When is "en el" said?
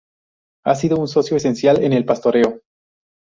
1.83-2.05